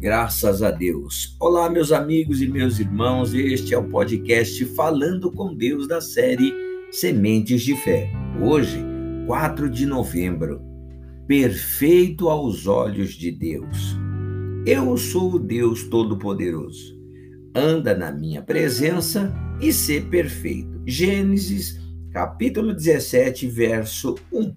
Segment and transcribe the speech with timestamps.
[0.00, 1.34] Graças a Deus.
[1.40, 3.34] Olá, meus amigos e meus irmãos.
[3.34, 6.54] Este é o podcast Falando com Deus da série
[6.92, 8.08] Sementes de Fé.
[8.40, 8.78] Hoje,
[9.26, 10.62] 4 de novembro.
[11.26, 13.96] Perfeito aos olhos de Deus.
[14.64, 16.96] Eu sou o Deus Todo-Poderoso.
[17.52, 20.80] Anda na minha presença e ser perfeito.
[20.86, 21.76] Gênesis,
[22.12, 24.54] capítulo 17, verso 1.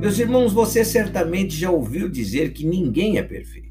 [0.00, 3.69] Meus irmãos, você certamente já ouviu dizer que ninguém é perfeito.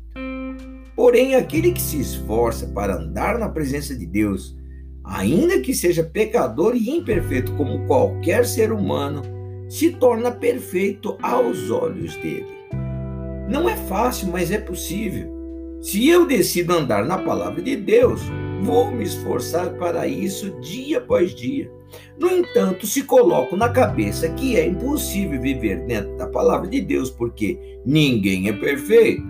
[1.00, 4.58] Porém, aquele que se esforça para andar na presença de Deus,
[5.02, 9.22] ainda que seja pecador e imperfeito como qualquer ser humano,
[9.70, 12.54] se torna perfeito aos olhos dele.
[13.48, 15.32] Não é fácil, mas é possível.
[15.82, 18.22] Se eu decido andar na palavra de Deus,
[18.62, 21.72] vou me esforçar para isso dia após dia.
[22.20, 27.10] No entanto, se coloco na cabeça que é impossível viver dentro da palavra de Deus
[27.10, 29.24] porque ninguém é perfeito,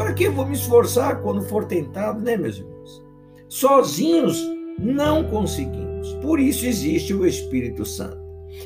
[0.00, 3.04] para que vou me esforçar quando for tentado, né, meus irmãos?
[3.50, 4.42] Sozinhos
[4.78, 6.14] não conseguimos.
[6.22, 8.18] Por isso existe o Espírito Santo.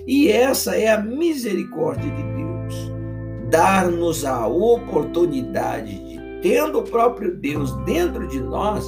[0.07, 2.93] E essa é a misericórdia de Deus.
[3.51, 8.87] Dar-nos a oportunidade de, tendo o próprio Deus dentro de nós,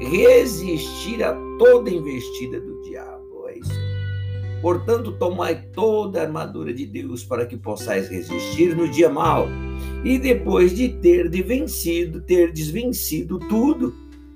[0.00, 3.46] resistir a toda investida do diabo.
[3.46, 4.60] É isso aí.
[4.60, 9.46] Portanto, tomai toda a armadura de Deus para que possais resistir no dia mau
[10.04, 13.94] e depois de ter de vencido, ter desvencido tudo,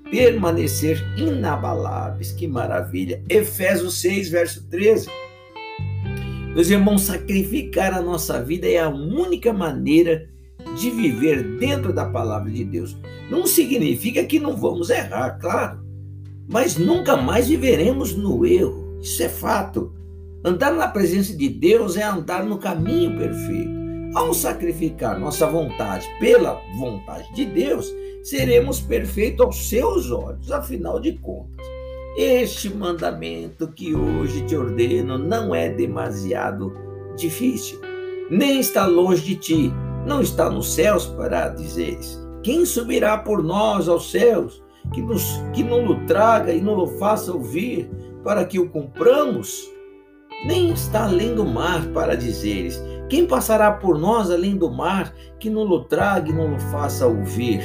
[0.09, 2.31] permanecer inabaláveis.
[2.31, 3.23] Que maravilha!
[3.29, 5.07] Efésios 6, verso 13.
[6.53, 10.29] Meus irmãos, sacrificar a nossa vida é a única maneira
[10.77, 12.97] de viver dentro da palavra de Deus.
[13.29, 15.79] Não significa que não vamos errar, claro,
[16.49, 18.99] mas nunca mais viveremos no erro.
[19.01, 19.93] Isso é fato.
[20.43, 23.80] Andar na presença de Deus é andar no caminho perfeito.
[24.13, 27.89] Ao sacrificar nossa vontade pela vontade de Deus,
[28.21, 31.65] seremos perfeitos aos seus olhos, afinal de contas.
[32.17, 36.73] Este mandamento que hoje te ordeno não é demasiado
[37.15, 37.79] difícil,
[38.29, 39.73] nem está longe de ti,
[40.05, 44.61] não está nos céus para dizeres: Quem subirá por nós aos céus,
[44.93, 45.23] que, nos,
[45.53, 47.89] que não o traga e não o faça ouvir,
[48.25, 49.71] para que o cumpramos?
[50.45, 55.49] Nem está além do mar para dizeres: quem passará por nós além do mar, que
[55.49, 57.61] não o traga e não o faça ouvir,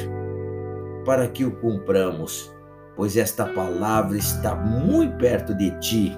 [1.04, 2.52] para que o cumpramos?
[2.96, 6.12] Pois esta palavra está muito perto de ti,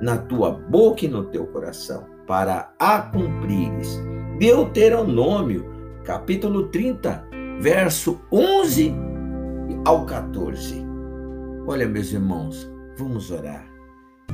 [0.00, 4.00] na tua boca e no teu coração, para a cumprires.
[4.38, 5.66] Deuteronômio,
[6.02, 7.22] capítulo 30,
[7.60, 8.94] verso 11
[9.84, 10.82] ao 14.
[11.66, 13.70] Olha, meus irmãos, vamos orar,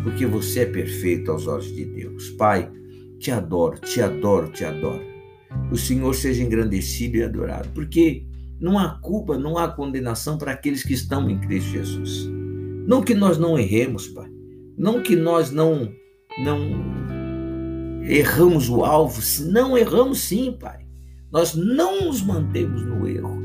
[0.04, 2.30] porque você é perfeito aos olhos de Deus.
[2.30, 2.70] Pai,
[3.18, 5.02] te adoro, te adoro, te adoro.
[5.70, 8.24] O Senhor seja engrandecido e adorado, porque
[8.60, 12.28] não há culpa, não há condenação para aqueles que estão em Cristo Jesus.
[12.86, 14.30] Não que nós não erremos, Pai.
[14.76, 15.92] Não que nós não
[16.38, 16.58] não
[18.04, 20.86] erramos o alvo, não erramos sim, Pai.
[21.32, 23.40] Nós não nos mantemos no erro.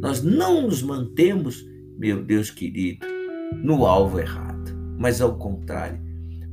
[0.00, 1.66] Nós não nos mantemos,
[1.98, 3.06] meu Deus querido,
[3.62, 6.00] no alvo errado, mas ao contrário,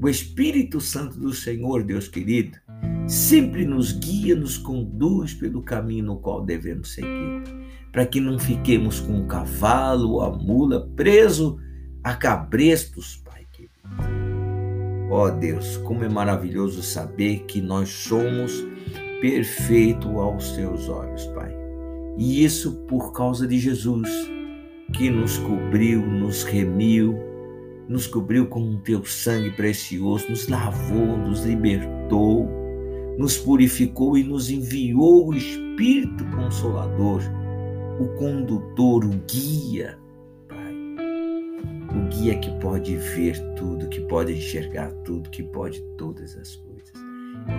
[0.01, 2.57] o Espírito Santo do Senhor, Deus querido,
[3.07, 7.43] sempre nos guia, nos conduz pelo caminho no qual devemos seguir,
[7.91, 11.57] para que não fiquemos com o cavalo ou a mula preso
[12.03, 13.73] a cabrestos, Pai querido.
[15.09, 18.51] Ó oh Deus, como é maravilhoso saber que nós somos
[19.21, 21.55] perfeitos aos teus olhos, Pai.
[22.17, 24.09] E isso por causa de Jesus,
[24.93, 27.17] que nos cobriu, nos remiu,
[27.87, 32.47] nos cobriu com o teu sangue precioso, nos lavou, nos libertou,
[33.17, 37.21] nos purificou e nos enviou o Espírito Consolador,
[37.99, 39.97] o condutor, o guia,
[40.47, 40.73] Pai.
[41.95, 46.93] O guia que pode ver tudo, que pode enxergar tudo, que pode todas as coisas.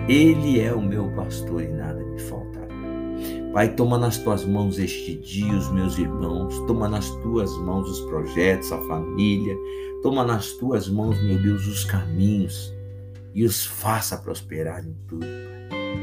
[0.07, 2.56] Ele é o meu pastor e nada me faltará.
[3.57, 8.01] Pai, toma nas tuas mãos este dia os meus irmãos, toma nas tuas mãos os
[8.01, 9.57] projetos, a família,
[10.03, 12.71] toma nas tuas mãos, meu Deus, os caminhos.
[13.33, 15.25] E os faça prosperar em tudo,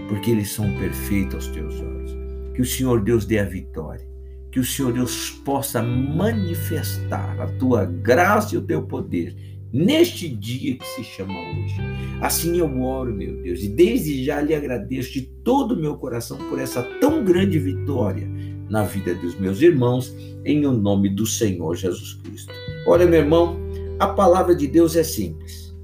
[0.08, 2.10] porque eles são perfeitos aos teus olhos.
[2.56, 4.04] Que o Senhor Deus dê a vitória,
[4.50, 10.76] que o Senhor Deus possa manifestar a tua graça e o teu poder neste dia
[10.76, 11.74] que se chama hoje.
[12.20, 16.38] Assim eu oro, meu Deus, e desde já lhe agradeço de todo o meu coração
[16.48, 18.28] por essa tão grande vitória
[18.70, 22.52] na vida dos meus irmãos, em o nome do Senhor Jesus Cristo.
[22.86, 23.58] Olha, meu irmão,
[23.98, 25.74] a palavra de Deus é simples.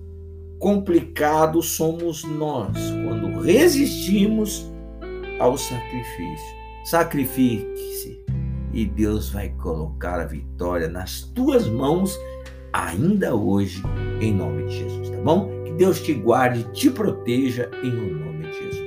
[0.61, 4.71] Complicado somos nós quando resistimos
[5.41, 6.61] ao sacrifício.
[6.85, 8.21] Sacrifique-se.
[8.73, 12.17] e Deus vai colocar a vitória nas tuas mãos
[12.73, 13.83] ainda hoje,
[14.21, 15.51] em nome de Jesus, tá bom?
[15.65, 18.80] Que Deus te guarde, te proteja em nome de Jesus.